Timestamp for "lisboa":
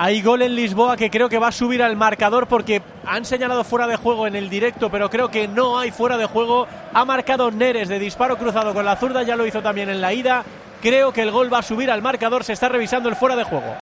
0.54-0.96